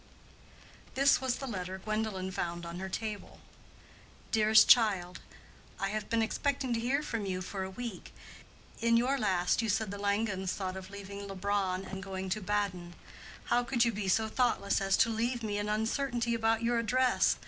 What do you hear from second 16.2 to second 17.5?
about your address?